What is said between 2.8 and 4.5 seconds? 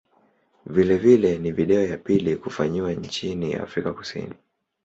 nchini Afrika Kusini.